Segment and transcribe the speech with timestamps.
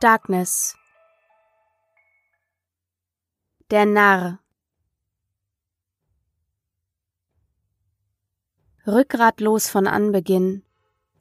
[0.00, 0.76] Darkness
[3.70, 4.40] Der Narr
[8.86, 10.62] Rückgratlos von Anbeginn,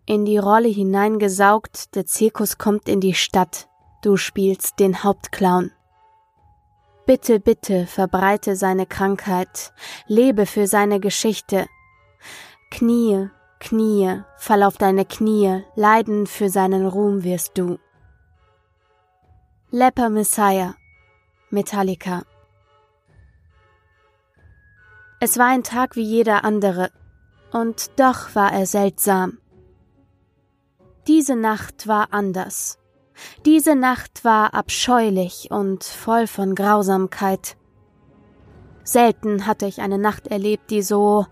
[0.05, 3.69] in die Rolle hineingesaugt, der Zirkus kommt in die Stadt,
[4.01, 5.71] du spielst den Hauptclown.
[7.05, 9.73] Bitte, bitte, verbreite seine Krankheit,
[10.07, 11.65] lebe für seine Geschichte.
[12.71, 13.29] Knie,
[13.61, 17.79] Knie, fall auf deine Knie, leiden für seinen Ruhm wirst du.
[19.77, 20.75] Leper Messiah,
[21.49, 22.23] Metallica.
[25.19, 26.91] Es war ein Tag wie jeder andere,
[27.51, 29.39] und doch war er seltsam.
[31.07, 32.79] Diese Nacht war anders.
[33.45, 37.57] Diese Nacht war abscheulich und voll von Grausamkeit.
[38.85, 41.25] Selten hatte ich eine Nacht erlebt, die so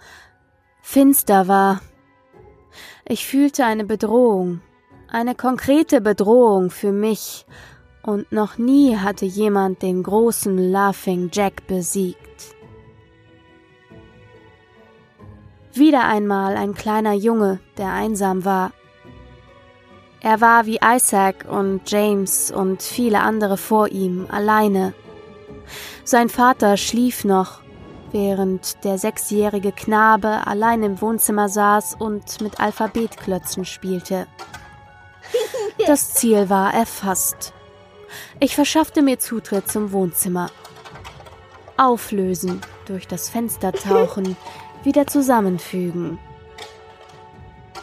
[0.81, 1.79] finster war.
[3.05, 4.59] Ich fühlte eine Bedrohung,
[5.07, 7.45] eine konkrete Bedrohung für mich,
[8.03, 12.19] und noch nie hatte jemand den großen Laughing Jack besiegt.
[15.73, 18.73] Wieder einmal ein kleiner Junge, der einsam war.
[20.21, 24.93] Er war wie Isaac und James und viele andere vor ihm alleine.
[26.03, 27.61] Sein Vater schlief noch,
[28.11, 34.27] während der sechsjährige Knabe allein im Wohnzimmer saß und mit Alphabetklötzen spielte.
[35.87, 37.53] Das Ziel war erfasst.
[38.39, 40.49] Ich verschaffte mir Zutritt zum Wohnzimmer.
[41.77, 44.37] Auflösen, durch das Fenster tauchen,
[44.83, 46.19] wieder zusammenfügen.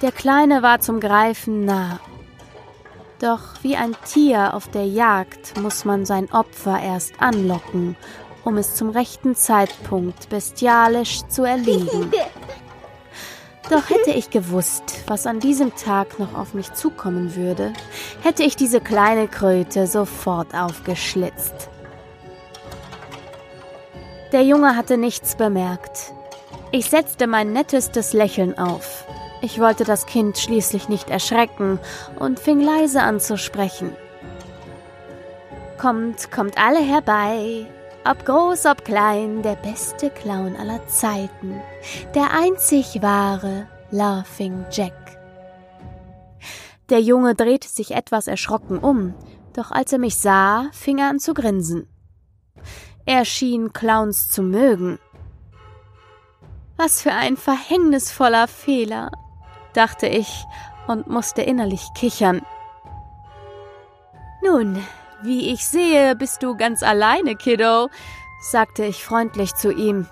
[0.03, 2.01] Der Kleine war zum Greifen nah.
[3.19, 7.97] Doch wie ein Tier auf der Jagd muss man sein Opfer erst anlocken
[8.45, 12.11] um es zum rechten Zeitpunkt bestialisch zu erlegen.
[13.71, 17.73] Doch hätte ich gewusst, was an diesem Tag noch auf mich zukommen würde,
[18.21, 21.71] hätte ich diese kleine Kröte sofort aufgeschlitzt.
[24.33, 26.13] Der Junge hatte nichts bemerkt.
[26.73, 29.05] Ich setzte mein nettestes Lächeln auf.
[29.41, 31.79] Ich wollte das Kind schließlich nicht erschrecken
[32.19, 33.95] und fing leise an zu sprechen.
[35.79, 37.67] Kommt, kommt alle herbei,
[38.05, 41.61] ob groß, ob klein, der beste Clown aller Zeiten,
[42.15, 45.19] der einzig wahre Laughing Jack.
[46.89, 49.15] Der Junge drehte sich etwas erschrocken um,
[49.53, 51.89] doch als er mich sah, fing er an zu grinsen.
[53.07, 54.99] Er schien Clowns zu mögen.
[56.77, 59.11] Was für ein verhängnisvoller Fehler,
[59.75, 60.45] dachte ich
[60.87, 62.43] und musste innerlich kichern.
[64.43, 64.83] Nun,
[65.23, 67.89] wie ich sehe, bist du ganz alleine, Kiddo,
[68.41, 70.07] sagte ich freundlich zu ihm.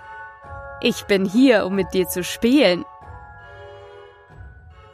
[0.81, 2.85] Ich bin hier, um mit dir zu spielen.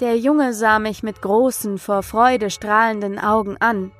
[0.00, 3.92] Der Junge sah mich mit großen, vor Freude strahlenden Augen an.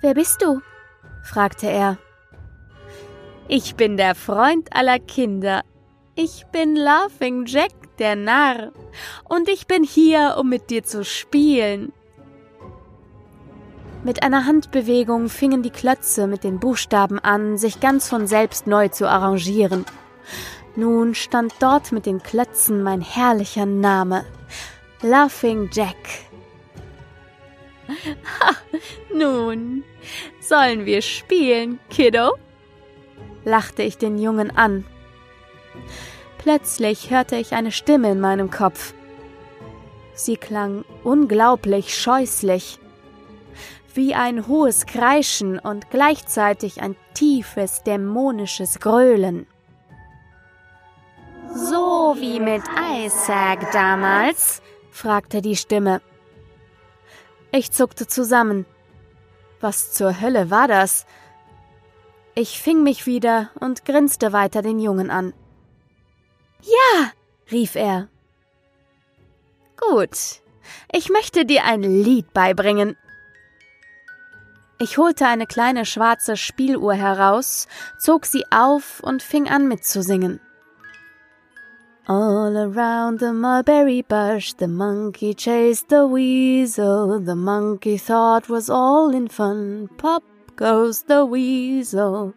[0.00, 0.60] Wer bist du?
[1.22, 1.98] fragte er.
[3.48, 5.62] Ich bin der Freund aller Kinder.
[6.14, 8.72] Ich bin Laughing Jack, der Narr,
[9.28, 11.92] und ich bin hier, um mit dir zu spielen.
[14.02, 18.88] Mit einer Handbewegung fingen die Klötze mit den Buchstaben an, sich ganz von selbst neu
[18.88, 19.84] zu arrangieren.
[20.74, 24.24] Nun stand dort mit den Klötzen mein herrlicher Name.
[25.02, 25.96] Laughing Jack.
[27.88, 28.54] Ha,
[29.14, 29.84] nun,
[30.40, 32.36] sollen wir spielen, Kiddo?
[33.44, 34.86] lachte ich den Jungen an.
[36.38, 38.94] Plötzlich hörte ich eine Stimme in meinem Kopf.
[40.14, 42.78] Sie klang unglaublich scheußlich
[43.94, 49.46] wie ein hohes Kreischen und gleichzeitig ein tiefes dämonisches Gröhlen.
[51.54, 52.62] So wie mit
[53.04, 54.62] Isaac damals?
[54.90, 56.00] fragte die Stimme.
[57.52, 58.66] Ich zuckte zusammen.
[59.60, 61.06] Was zur Hölle war das?
[62.34, 65.34] Ich fing mich wieder und grinste weiter den Jungen an.
[66.62, 67.10] Ja,
[67.50, 68.08] rief er.
[69.76, 70.42] Gut,
[70.92, 72.96] ich möchte dir ein Lied beibringen,
[74.80, 77.68] ich holte eine kleine schwarze Spieluhr heraus,
[77.98, 80.40] zog sie auf und fing an mitzusingen.
[82.06, 87.20] All around the mulberry bush the monkey chased the weasel.
[87.24, 89.88] The monkey thought was all in fun.
[89.98, 90.24] Pop
[90.56, 92.32] goes the weasel.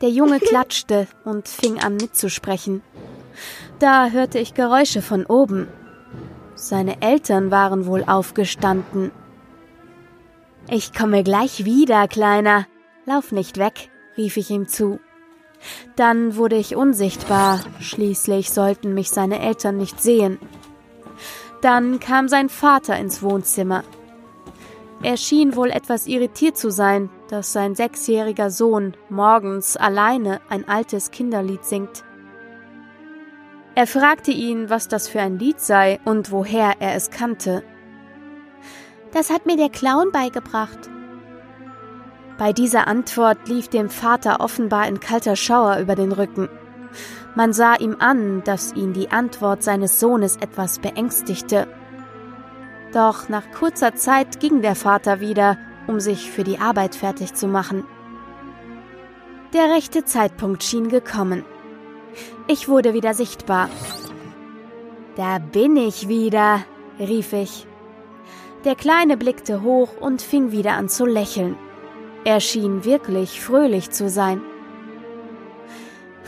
[0.00, 2.82] Der Junge klatschte und fing an mitzusprechen.
[3.78, 5.68] Da hörte ich Geräusche von oben.
[6.54, 9.12] Seine Eltern waren wohl aufgestanden
[10.68, 12.66] ich komme gleich wieder, Kleiner.
[13.06, 14.98] Lauf nicht weg, rief ich ihm zu.
[15.96, 20.38] Dann wurde ich unsichtbar, schließlich sollten mich seine Eltern nicht sehen.
[21.62, 23.84] Dann kam sein Vater ins Wohnzimmer.
[25.02, 31.10] Er schien wohl etwas irritiert zu sein, dass sein sechsjähriger Sohn morgens alleine ein altes
[31.10, 32.04] Kinderlied singt.
[33.74, 37.64] Er fragte ihn, was das für ein Lied sei und woher er es kannte.
[39.14, 40.90] Das hat mir der Clown beigebracht.
[42.36, 46.48] Bei dieser Antwort lief dem Vater offenbar ein kalter Schauer über den Rücken.
[47.36, 51.68] Man sah ihm an, dass ihn die Antwort seines Sohnes etwas beängstigte.
[52.92, 57.46] Doch nach kurzer Zeit ging der Vater wieder, um sich für die Arbeit fertig zu
[57.46, 57.84] machen.
[59.52, 61.44] Der rechte Zeitpunkt schien gekommen.
[62.48, 63.68] Ich wurde wieder sichtbar.
[65.14, 66.64] Da bin ich wieder,
[66.98, 67.68] rief ich.
[68.64, 71.56] Der Kleine blickte hoch und fing wieder an zu lächeln.
[72.24, 74.40] Er schien wirklich fröhlich zu sein.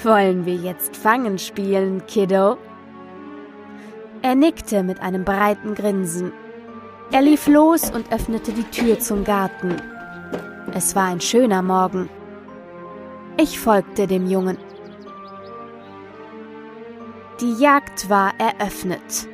[0.02, 2.58] Wollen wir jetzt Fangen spielen, Kiddo?
[4.20, 6.32] Er nickte mit einem breiten Grinsen.
[7.10, 9.80] Er lief los und öffnete die Tür zum Garten.
[10.74, 12.10] Es war ein schöner Morgen.
[13.38, 14.58] Ich folgte dem Jungen.
[17.40, 19.26] Die Jagd war eröffnet.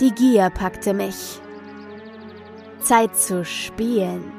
[0.00, 1.40] Die Gier packte mich.
[2.86, 4.32] Zeit zu spielen.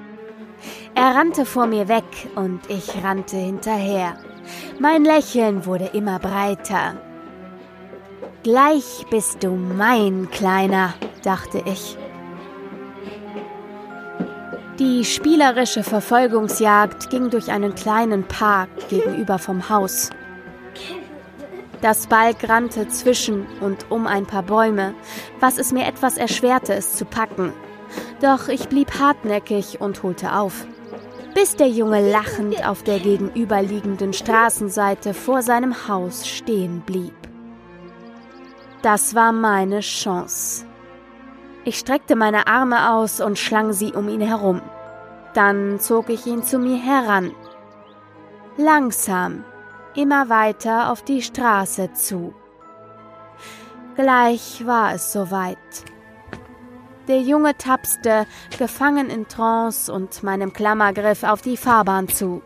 [0.95, 2.05] Er rannte vor mir weg
[2.35, 4.17] und ich rannte hinterher.
[4.79, 6.95] Mein Lächeln wurde immer breiter.
[8.43, 11.97] Gleich bist du mein Kleiner, dachte ich.
[14.79, 20.11] Die spielerische Verfolgungsjagd ging durch einen kleinen Park gegenüber vom Haus.
[21.81, 24.93] Das Balk rannte zwischen und um ein paar Bäume,
[25.39, 27.53] was es mir etwas erschwerte, es zu packen.
[28.21, 30.65] Doch ich blieb hartnäckig und holte auf,
[31.35, 37.13] bis der Junge lachend auf der gegenüberliegenden Straßenseite vor seinem Haus stehen blieb.
[38.81, 40.65] Das war meine Chance.
[41.63, 44.61] Ich streckte meine Arme aus und schlang sie um ihn herum.
[45.33, 47.31] Dann zog ich ihn zu mir heran.
[48.57, 49.43] Langsam,
[49.95, 52.33] immer weiter auf die Straße zu.
[53.95, 55.57] Gleich war es soweit.
[57.07, 58.27] Der Junge tapste,
[58.57, 62.41] gefangen in Trance und meinem Klammergriff auf die Fahrbahn zu.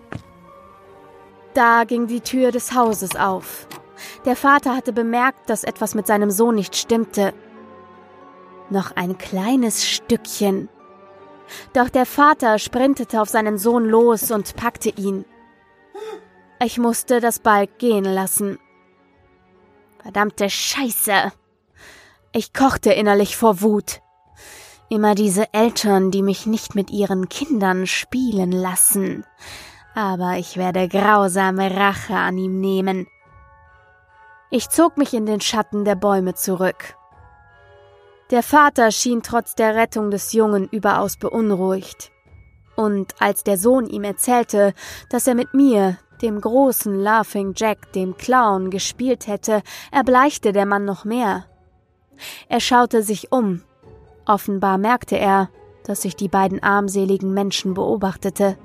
[1.53, 3.67] Da ging die Tür des Hauses auf.
[4.25, 7.33] Der Vater hatte bemerkt, dass etwas mit seinem Sohn nicht stimmte.
[8.69, 10.69] Noch ein kleines Stückchen.
[11.73, 15.25] Doch der Vater sprintete auf seinen Sohn los und packte ihn.
[16.63, 18.59] Ich musste das Balk gehen lassen.
[20.01, 21.31] Verdammte Scheiße.
[22.31, 24.01] Ich kochte innerlich vor Wut.
[24.91, 29.25] Immer diese Eltern, die mich nicht mit ihren Kindern spielen lassen.
[29.95, 33.07] Aber ich werde grausame Rache an ihm nehmen.
[34.49, 36.97] Ich zog mich in den Schatten der Bäume zurück.
[38.31, 42.11] Der Vater schien trotz der Rettung des Jungen überaus beunruhigt.
[42.75, 44.73] Und als der Sohn ihm erzählte,
[45.09, 50.83] dass er mit mir, dem großen Laughing Jack, dem Clown, gespielt hätte, erbleichte der Mann
[50.83, 51.45] noch mehr.
[52.49, 53.63] Er schaute sich um,
[54.25, 55.49] Offenbar merkte er,
[55.83, 58.57] dass ich die beiden armseligen Menschen beobachtete.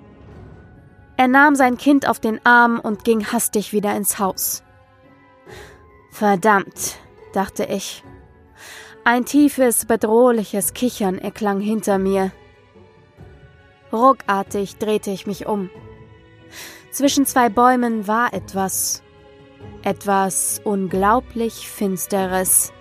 [1.16, 4.62] Er nahm sein Kind auf den Arm und ging hastig wieder ins Haus.
[6.10, 6.98] Verdammt,
[7.32, 8.04] dachte ich.
[9.04, 12.32] Ein tiefes, bedrohliches Kichern erklang hinter mir.
[13.92, 15.70] Ruckartig drehte ich mich um.
[16.90, 19.02] Zwischen zwei Bäumen war etwas,
[19.82, 22.72] etwas unglaublich Finsteres.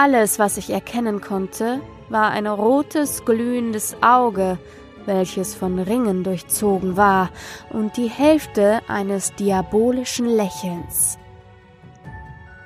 [0.00, 4.56] Alles, was ich erkennen konnte, war ein rotes, glühendes Auge,
[5.06, 7.30] welches von Ringen durchzogen war,
[7.70, 11.18] und die Hälfte eines diabolischen Lächelns.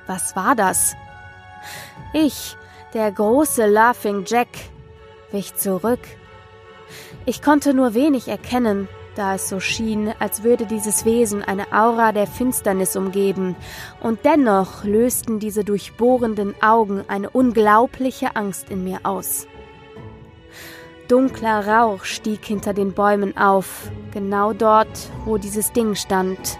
[0.05, 0.93] Was war das?
[2.13, 2.55] Ich,
[2.93, 4.49] der große Laughing Jack,
[5.31, 6.01] wich zurück.
[7.25, 12.11] Ich konnte nur wenig erkennen, da es so schien, als würde dieses Wesen eine Aura
[12.11, 13.55] der Finsternis umgeben,
[14.01, 19.47] und dennoch lösten diese durchbohrenden Augen eine unglaubliche Angst in mir aus.
[21.07, 26.57] Dunkler Rauch stieg hinter den Bäumen auf, genau dort, wo dieses Ding stand.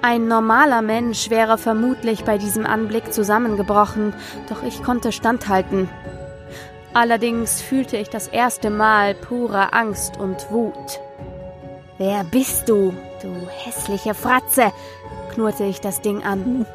[0.00, 4.14] Ein normaler Mensch wäre vermutlich bei diesem Anblick zusammengebrochen,
[4.48, 5.88] doch ich konnte standhalten.
[6.94, 11.00] Allerdings fühlte ich das erste Mal pure Angst und Wut.
[11.98, 14.72] Wer bist du, du hässliche Fratze?
[15.38, 16.66] knurrte ich das Ding an.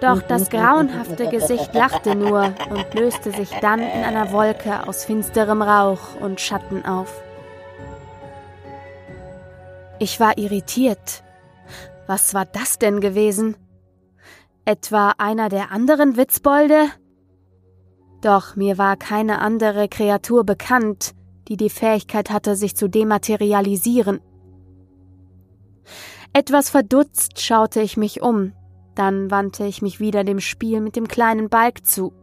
[0.00, 5.60] Doch das grauenhafte Gesicht lachte nur und löste sich dann in einer Wolke aus finsterem
[5.60, 7.22] Rauch und Schatten auf.
[9.98, 11.22] Ich war irritiert.
[12.06, 13.56] Was war das denn gewesen?
[14.64, 16.88] Etwa einer der anderen Witzbolde?
[18.24, 21.14] Doch mir war keine andere Kreatur bekannt,
[21.46, 24.20] die die Fähigkeit hatte, sich zu dematerialisieren.
[26.32, 28.54] Etwas verdutzt schaute ich mich um,
[28.94, 32.14] dann wandte ich mich wieder dem Spiel mit dem kleinen Balk zu.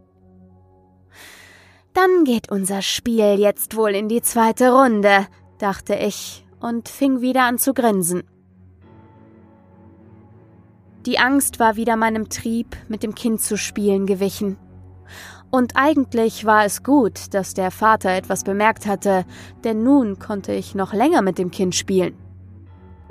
[1.94, 5.28] Dann geht unser Spiel jetzt wohl in die zweite Runde,
[5.60, 8.24] dachte ich und fing wieder an zu grinsen.
[11.06, 14.58] Die Angst war wieder meinem Trieb, mit dem Kind zu spielen, gewichen.
[15.52, 19.26] Und eigentlich war es gut, dass der Vater etwas bemerkt hatte,
[19.66, 22.16] denn nun konnte ich noch länger mit dem Kind spielen.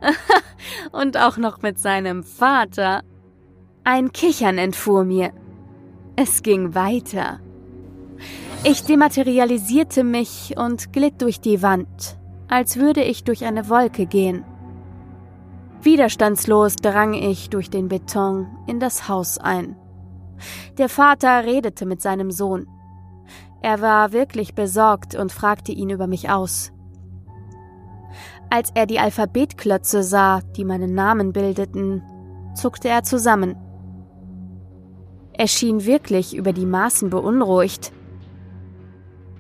[0.93, 3.03] und auch noch mit seinem Vater.
[3.85, 5.33] Ein Kichern entfuhr mir.
[6.17, 7.41] Es ging weiter.
[8.65, 12.19] Ich dematerialisierte mich und glitt durch die Wand,
[12.49, 14.45] als würde ich durch eine Wolke gehen.
[15.83, 19.77] Widerstandslos drang ich durch den Beton in das Haus ein.
[20.79, 22.67] Der Vater redete mit seinem Sohn.
[23.63, 26.73] Er war wirklich besorgt und fragte ihn über mich aus.
[28.49, 32.03] Als er die Alphabetklötze sah, die meinen Namen bildeten,
[32.55, 33.57] zuckte er zusammen.
[35.33, 37.93] Er schien wirklich über die Maßen beunruhigt.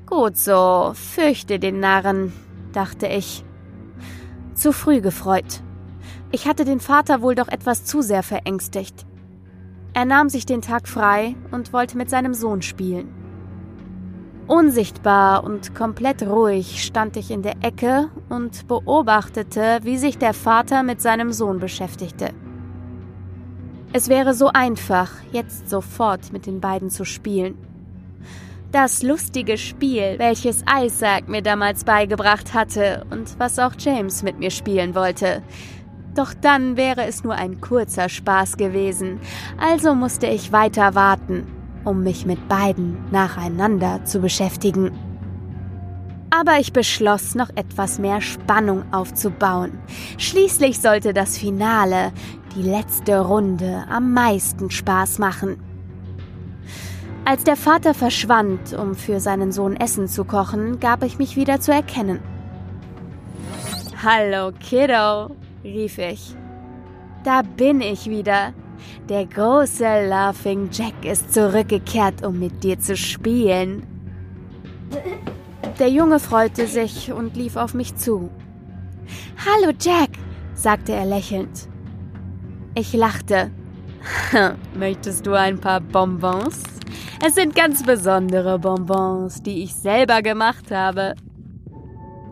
[0.07, 2.33] Gut so, fürchte den Narren,
[2.73, 3.45] dachte ich.
[4.55, 5.63] Zu früh gefreut.
[6.31, 9.07] Ich hatte den Vater wohl doch etwas zu sehr verängstigt.
[9.93, 13.09] Er nahm sich den Tag frei und wollte mit seinem Sohn spielen.
[14.47, 20.83] Unsichtbar und komplett ruhig stand ich in der Ecke und beobachtete, wie sich der Vater
[20.83, 22.31] mit seinem Sohn beschäftigte.
[23.93, 27.57] Es wäre so einfach, jetzt sofort mit den beiden zu spielen.
[28.73, 34.53] Das lustige Spiel, welches Isaac mir damals beigebracht hatte und was auch James mit mir
[34.53, 35.43] spielen wollte,
[36.21, 39.21] doch dann wäre es nur ein kurzer Spaß gewesen,
[39.59, 41.47] also musste ich weiter warten,
[41.83, 44.91] um mich mit beiden nacheinander zu beschäftigen.
[46.29, 49.79] Aber ich beschloss, noch etwas mehr Spannung aufzubauen.
[50.19, 52.13] Schließlich sollte das Finale,
[52.55, 55.57] die letzte Runde, am meisten Spaß machen.
[57.25, 61.61] Als der Vater verschwand, um für seinen Sohn Essen zu kochen, gab ich mich wieder
[61.61, 62.21] zu erkennen.
[64.03, 65.31] Hallo, Kiddo,
[65.65, 66.35] rief ich.
[67.25, 68.55] Da bin ich wieder.
[69.09, 73.87] Der große Laughing Jack ist zurückgekehrt, um mit dir zu spielen.
[75.79, 78.31] Der Junge freute sich und lief auf mich zu.
[79.45, 80.11] Hallo Jack,
[80.55, 81.69] sagte er lächelnd.
[82.75, 83.51] Ich lachte.
[84.75, 86.63] Möchtest du ein paar Bonbons?
[87.25, 91.15] Es sind ganz besondere Bonbons, die ich selber gemacht habe.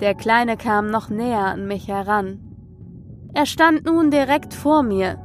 [0.00, 2.47] Der Kleine kam noch näher an mich heran.
[3.34, 5.18] Er stand nun direkt vor mir.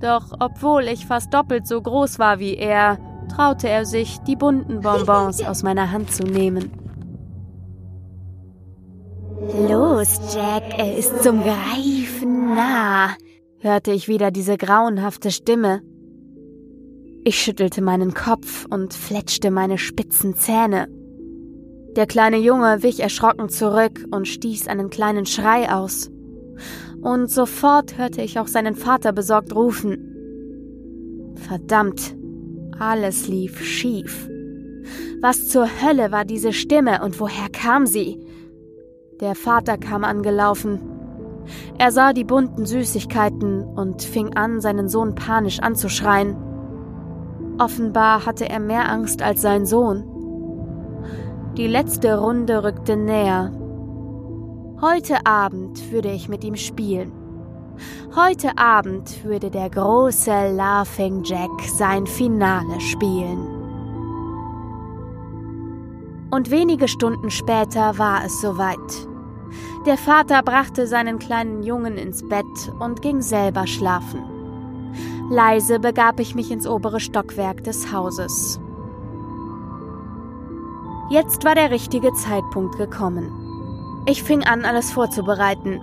[0.00, 2.98] Doch obwohl ich fast doppelt so groß war wie er,
[3.34, 6.70] traute er sich, die bunten Bonbons aus meiner Hand zu nehmen.
[9.68, 13.10] Los, Jack, er ist zum Greifen nah,
[13.60, 15.82] hörte ich wieder diese grauenhafte Stimme.
[17.24, 20.88] Ich schüttelte meinen Kopf und fletschte meine spitzen Zähne.
[21.96, 26.10] Der kleine Junge wich erschrocken zurück und stieß einen kleinen Schrei aus
[27.04, 31.34] und sofort hörte ich auch seinen Vater besorgt rufen.
[31.36, 32.16] Verdammt,
[32.78, 34.28] alles lief schief.
[35.20, 38.26] Was zur Hölle war diese Stimme und woher kam sie?
[39.20, 40.80] Der Vater kam angelaufen.
[41.78, 46.36] Er sah die bunten Süßigkeiten und fing an, seinen Sohn panisch anzuschreien.
[47.58, 50.04] Offenbar hatte er mehr Angst als sein Sohn.
[51.58, 53.52] Die letzte Runde rückte näher
[54.86, 57.10] Heute Abend würde ich mit ihm spielen.
[58.14, 63.48] Heute Abend würde der große Laughing Jack sein Finale spielen.
[66.30, 69.08] Und wenige Stunden später war es soweit.
[69.86, 72.44] Der Vater brachte seinen kleinen Jungen ins Bett
[72.78, 74.20] und ging selber schlafen.
[75.30, 78.60] Leise begab ich mich ins obere Stockwerk des Hauses.
[81.08, 83.43] Jetzt war der richtige Zeitpunkt gekommen.
[84.06, 85.80] Ich fing an, alles vorzubereiten.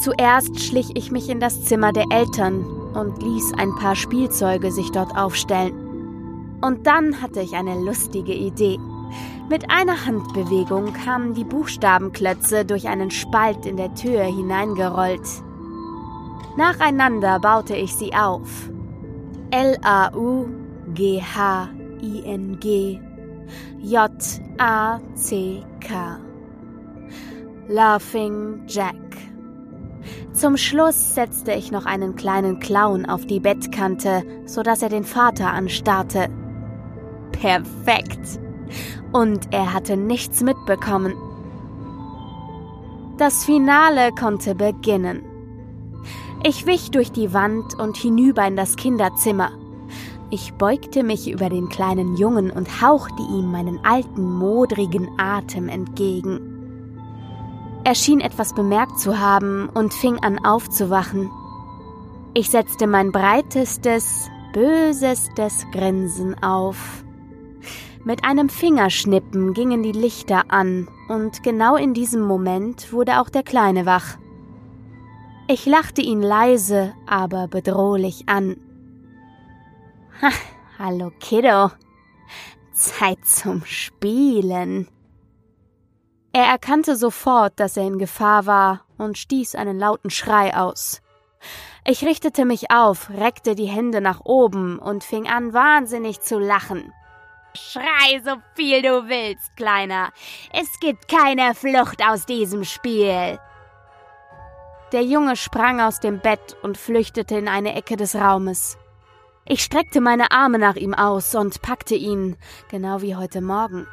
[0.00, 4.90] Zuerst schlich ich mich in das Zimmer der Eltern und ließ ein paar Spielzeuge sich
[4.90, 6.58] dort aufstellen.
[6.60, 8.78] Und dann hatte ich eine lustige Idee.
[9.48, 15.28] Mit einer Handbewegung kamen die Buchstabenklötze durch einen Spalt in der Tür hineingerollt.
[16.56, 18.68] Nacheinander baute ich sie auf.
[19.50, 20.50] L-A-U-G-H-I-N-G
[23.82, 25.06] J-A-C-K
[27.68, 28.94] Laughing Jack.
[30.32, 35.52] Zum Schluss setzte ich noch einen kleinen Clown auf die Bettkante, sodass er den Vater
[35.52, 36.28] anstarrte.
[37.32, 38.38] Perfekt.
[39.12, 41.14] Und er hatte nichts mitbekommen.
[43.18, 45.22] Das Finale konnte beginnen.
[46.44, 49.50] Ich wich durch die Wand und hinüber in das Kinderzimmer.
[50.30, 56.55] Ich beugte mich über den kleinen Jungen und hauchte ihm meinen alten, modrigen Atem entgegen.
[57.86, 61.30] Er schien etwas bemerkt zu haben und fing an aufzuwachen.
[62.34, 67.04] Ich setzte mein breitestes, bösestes Grinsen auf.
[68.02, 73.44] Mit einem Fingerschnippen gingen die Lichter an, und genau in diesem Moment wurde auch der
[73.44, 74.18] Kleine wach.
[75.46, 78.56] Ich lachte ihn leise, aber bedrohlich an.
[80.22, 80.30] Ha,
[80.80, 81.70] hallo Kiddo.
[82.72, 84.88] Zeit zum Spielen.
[86.36, 91.00] Er erkannte sofort, dass er in Gefahr war und stieß einen lauten Schrei aus.
[91.86, 96.92] Ich richtete mich auf, reckte die Hände nach oben und fing an, wahnsinnig zu lachen.
[97.54, 100.10] Schrei so viel du willst, Kleiner.
[100.52, 103.38] Es gibt keine Flucht aus diesem Spiel.
[104.92, 108.76] Der Junge sprang aus dem Bett und flüchtete in eine Ecke des Raumes.
[109.46, 112.36] Ich streckte meine Arme nach ihm aus und packte ihn,
[112.68, 113.86] genau wie heute Morgen.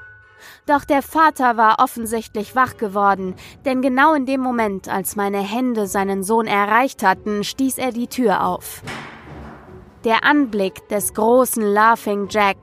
[0.66, 3.36] Doch der Vater war offensichtlich wach geworden,
[3.66, 8.08] denn genau in dem Moment, als meine Hände seinen Sohn erreicht hatten, stieß er die
[8.08, 8.82] Tür auf.
[10.04, 12.58] Der Anblick des großen Laughing Jack,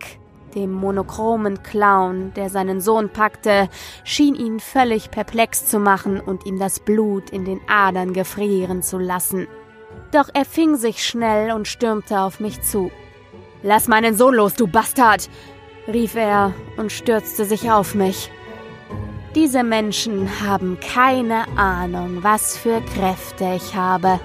[0.55, 3.69] dem monochromen Clown, der seinen Sohn packte,
[4.05, 8.99] schien ihn völlig perplex zu machen und ihm das Blut in den Adern gefrieren zu
[8.99, 9.47] lassen.
[10.13, 12.91] Doch er fing sich schnell und stürmte auf mich zu.
[13.63, 15.29] Lass meinen Sohn los, du Bastard!
[15.87, 18.31] Rief er und stürzte sich auf mich.
[19.35, 24.19] Diese Menschen haben keine Ahnung, was für Kräfte ich habe.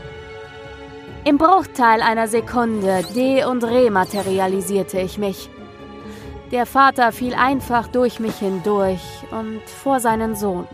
[1.23, 5.49] Im Bruchteil einer Sekunde de- und rematerialisierte ich mich.
[6.51, 10.67] Der Vater fiel einfach durch mich hindurch und vor seinen Sohn.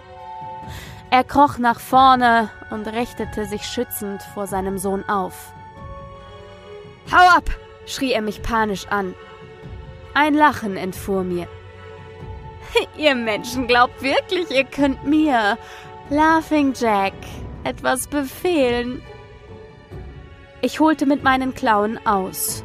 [1.10, 5.54] Er kroch nach vorne und richtete sich schützend vor seinem Sohn auf.
[7.12, 7.50] Hau ab!
[7.86, 9.14] schrie er mich panisch an.
[10.14, 11.48] Ein Lachen entfuhr mir.
[12.98, 15.58] ihr Menschen glaubt wirklich, ihr könnt mir,
[16.10, 17.14] Laughing Jack,
[17.64, 19.02] etwas befehlen.
[20.62, 22.64] Ich holte mit meinen Klauen aus.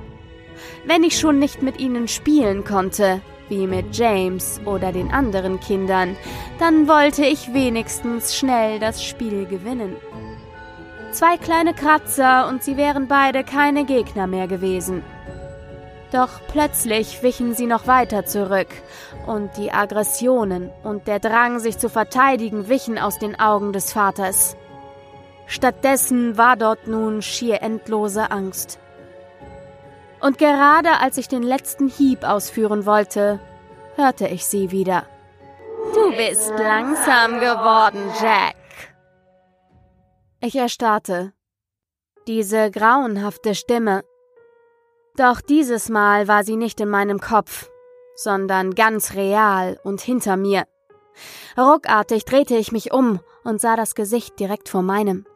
[0.85, 6.16] Wenn ich schon nicht mit ihnen spielen konnte, wie mit James oder den anderen Kindern,
[6.59, 9.96] dann wollte ich wenigstens schnell das Spiel gewinnen.
[11.12, 15.02] Zwei kleine Kratzer und sie wären beide keine Gegner mehr gewesen.
[16.12, 18.69] Doch plötzlich wichen sie noch weiter zurück,
[19.27, 24.57] und die Aggressionen und der Drang, sich zu verteidigen, wichen aus den Augen des Vaters.
[25.47, 28.79] Stattdessen war dort nun schier endlose Angst.
[30.21, 33.38] Und gerade als ich den letzten Hieb ausführen wollte,
[33.97, 35.05] hörte ich sie wieder.
[35.95, 38.57] Du bist langsam geworden, Jack.
[40.40, 41.33] Ich erstarrte.
[42.27, 44.03] Diese grauenhafte Stimme,
[45.18, 47.68] doch dieses Mal war sie nicht in meinem Kopf,
[48.14, 50.66] sondern ganz real und hinter mir.
[51.57, 55.26] Ruckartig drehte ich mich um und sah das Gesicht direkt vor meinem.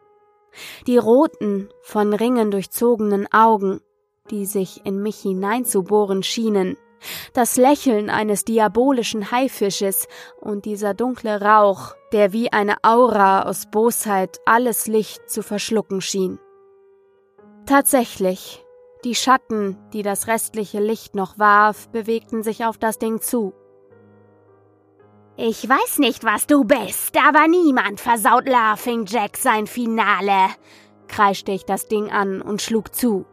[0.87, 3.81] Die roten, von Ringen durchzogenen Augen,
[4.29, 6.77] die sich in mich hineinzubohren schienen,
[7.33, 10.07] das Lächeln eines diabolischen Haifisches
[10.39, 16.39] und dieser dunkle Rauch, der wie eine Aura aus Bosheit alles Licht zu verschlucken schien.
[17.65, 18.60] Tatsächlich
[19.03, 23.53] die Schatten, die das restliche Licht noch warf, bewegten sich auf das Ding zu.
[25.37, 30.49] Ich weiß nicht, was du bist, aber niemand versaut Laughing Jack sein Finale,
[31.07, 33.25] kreischte ich das Ding an und schlug zu.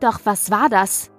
[0.00, 1.10] Doch was war das?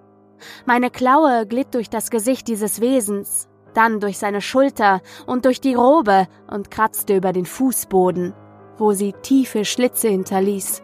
[0.66, 5.74] Meine Klaue glitt durch das Gesicht dieses Wesens, dann durch seine Schulter und durch die
[5.74, 8.34] Robe und kratzte über den Fußboden,
[8.78, 10.84] wo sie tiefe Schlitze hinterließ.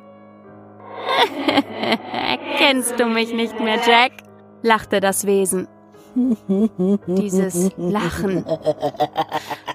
[2.58, 4.12] Kennst du mich nicht mehr, Jack?
[4.66, 5.68] lachte das Wesen.
[6.16, 8.46] Dieses Lachen.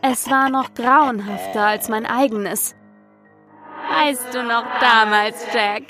[0.02, 2.74] Es war noch grauenhafter als mein eigenes.
[3.90, 5.84] Weißt du noch damals, Jack,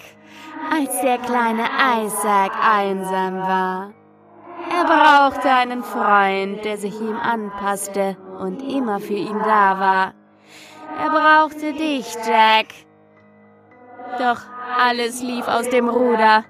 [0.71, 1.65] als der kleine
[2.05, 3.93] Isaac einsam war?
[4.71, 10.15] Er brauchte einen Freund, der sich ihm anpasste und immer für ihn da war.
[10.99, 12.67] Er brauchte dich, Jack.
[14.19, 14.41] Doch
[14.79, 16.45] alles lief aus dem Ruder.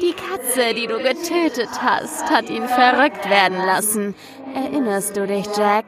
[0.00, 4.14] Die Katze, die du getötet hast, hat ihn verrückt werden lassen.
[4.54, 5.86] Erinnerst du dich, Jack?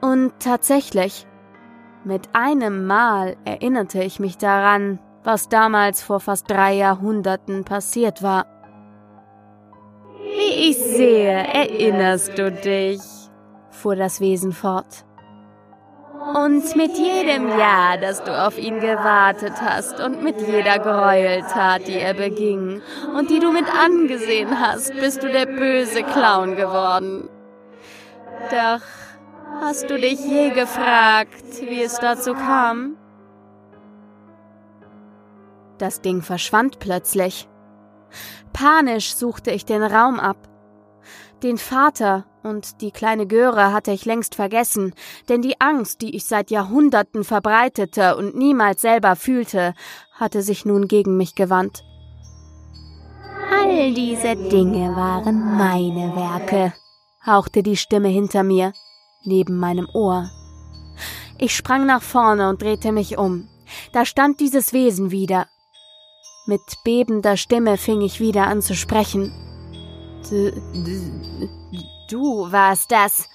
[0.00, 1.26] Und tatsächlich,
[2.04, 8.46] mit einem Mal erinnerte ich mich daran, was damals vor fast drei Jahrhunderten passiert war.
[10.20, 13.00] Wie ich sehe, erinnerst du dich,
[13.70, 15.04] fuhr das Wesen fort.
[16.32, 21.98] Und mit jedem Jahr, dass du auf ihn gewartet hast und mit jeder Gräueltat, die
[21.98, 22.80] er beging
[23.14, 27.28] und die du mit angesehen hast, bist du der böse Clown geworden.
[28.50, 28.80] Doch
[29.60, 32.96] hast du dich je gefragt, wie es dazu kam?
[35.76, 37.48] Das Ding verschwand plötzlich.
[38.54, 40.38] Panisch suchte ich den Raum ab.
[41.42, 44.94] Den Vater und die kleine Göre hatte ich längst vergessen,
[45.28, 49.74] denn die Angst, die ich seit Jahrhunderten verbreitete und niemals selber fühlte,
[50.12, 51.84] hatte sich nun gegen mich gewandt.
[53.50, 56.72] All diese Dinge waren meine Werke,
[57.24, 58.72] hauchte die Stimme hinter mir,
[59.24, 60.30] neben meinem Ohr.
[61.38, 63.48] Ich sprang nach vorne und drehte mich um.
[63.92, 65.46] Da stand dieses Wesen wieder.
[66.46, 69.32] Mit bebender Stimme fing ich wieder an zu sprechen.
[72.08, 73.28] Du, warst das.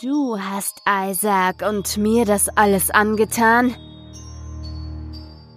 [0.00, 3.74] Du hast Isaac und mir das alles angetan.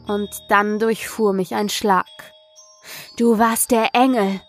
[0.07, 2.05] Und dann durchfuhr mich ein Schlag.
[3.17, 4.41] Du warst der Engel.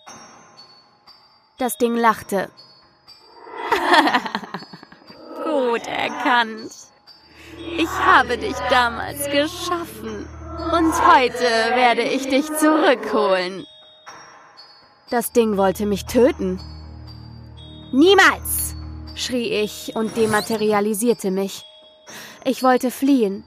[1.58, 2.50] Das Ding lachte.
[5.44, 6.70] Gut erkannt.
[7.76, 10.28] Ich habe dich damals geschaffen.
[10.72, 11.44] Und heute
[11.74, 13.66] werde ich dich zurückholen.
[15.10, 16.60] Das Ding wollte mich töten.
[17.92, 18.76] Niemals!
[19.14, 21.64] schrie ich und dematerialisierte mich.
[22.44, 23.44] Ich wollte fliehen.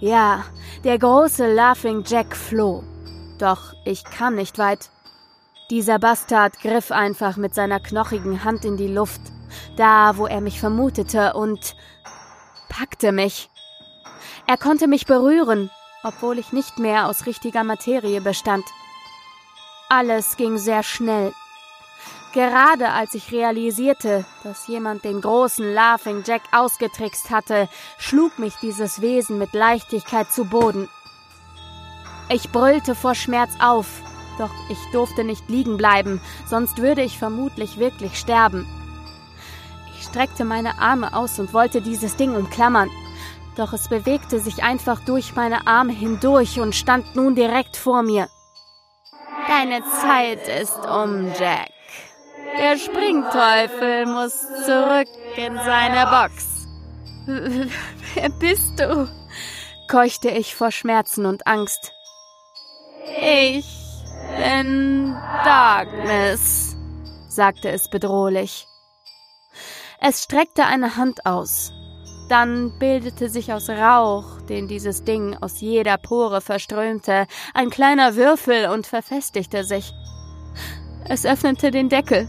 [0.00, 0.44] Ja,
[0.84, 2.82] der große Laughing Jack floh.
[3.38, 4.90] Doch ich kam nicht weit.
[5.70, 9.20] Dieser Bastard griff einfach mit seiner knochigen Hand in die Luft,
[9.76, 11.76] da wo er mich vermutete, und
[12.68, 13.48] packte mich.
[14.46, 15.70] Er konnte mich berühren,
[16.02, 18.64] obwohl ich nicht mehr aus richtiger Materie bestand.
[19.88, 21.32] Alles ging sehr schnell.
[22.32, 29.00] Gerade als ich realisierte, dass jemand den großen Laughing Jack ausgetrickst hatte, schlug mich dieses
[29.00, 30.88] Wesen mit Leichtigkeit zu Boden.
[32.28, 33.86] Ich brüllte vor Schmerz auf,
[34.38, 38.66] doch ich durfte nicht liegen bleiben, sonst würde ich vermutlich wirklich sterben.
[39.96, 42.90] Ich streckte meine Arme aus und wollte dieses Ding umklammern,
[43.56, 48.28] doch es bewegte sich einfach durch meine Arme hindurch und stand nun direkt vor mir.
[49.48, 51.70] Deine Zeit ist um, Jack.
[52.58, 56.66] Der Springteufel muss zurück in seine Box.
[58.14, 59.08] Wer bist du?
[59.88, 61.92] keuchte ich vor Schmerzen und Angst.
[63.20, 63.66] Ich
[64.36, 66.76] bin Darkness,
[67.28, 68.66] sagte es bedrohlich.
[70.00, 71.72] Es streckte eine Hand aus.
[72.28, 78.68] Dann bildete sich aus Rauch, den dieses Ding aus jeder Pore verströmte, ein kleiner Würfel
[78.68, 79.92] und verfestigte sich.
[81.08, 82.28] Es öffnete den Deckel.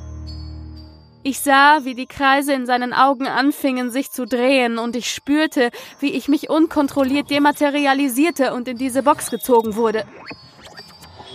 [1.23, 5.71] Ich sah, wie die Kreise in seinen Augen anfingen sich zu drehen, und ich spürte,
[5.99, 10.05] wie ich mich unkontrolliert dematerialisierte und in diese Box gezogen wurde.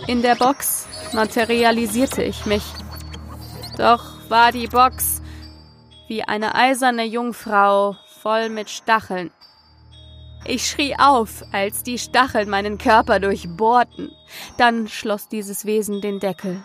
[0.07, 2.63] In der Box materialisierte ich mich.
[3.77, 5.21] Doch war die Box
[6.09, 9.33] wie eine eiserne Jungfrau voll mit Stacheln.
[10.45, 14.13] Ich schrie auf, als die Stacheln meinen Körper durchbohrten.
[14.57, 16.63] Dann schloss dieses Wesen den Deckel.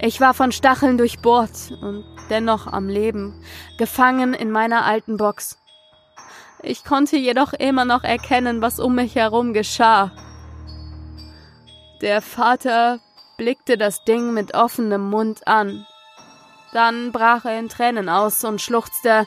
[0.00, 3.42] Ich war von Stacheln durchbohrt und dennoch am Leben,
[3.76, 5.58] gefangen in meiner alten Box.
[6.62, 10.12] Ich konnte jedoch immer noch erkennen, was um mich herum geschah.
[12.02, 13.00] Der Vater
[13.36, 15.84] blickte das Ding mit offenem Mund an.
[16.72, 19.26] Dann brach er in Tränen aus und schluchzte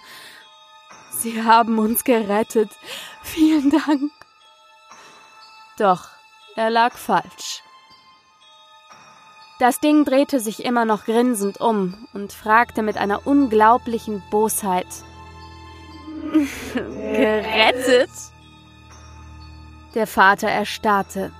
[1.22, 2.72] Sie haben uns gerettet.
[3.22, 4.12] Vielen Dank.
[5.78, 6.08] Doch,
[6.56, 7.62] er lag falsch.
[9.60, 14.88] Das Ding drehte sich immer noch grinsend um und fragte mit einer unglaublichen Bosheit.
[16.74, 18.10] Gerettet?
[19.94, 21.32] Der Vater erstarrte.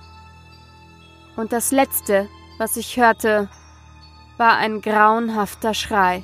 [1.34, 3.48] Und das Letzte, was ich hörte,
[4.36, 6.22] war ein grauenhafter Schrei.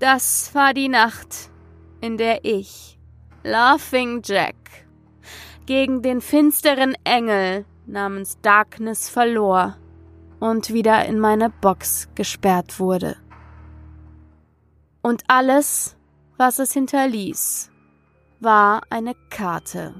[0.00, 1.51] Das war die Nacht,
[2.02, 2.98] in der ich,
[3.44, 4.56] Laughing Jack,
[5.64, 9.78] gegen den finsteren Engel namens Darkness verlor
[10.40, 13.16] und wieder in meine Box gesperrt wurde.
[15.00, 15.96] Und alles,
[16.36, 17.70] was es hinterließ,
[18.40, 19.94] war eine Karte.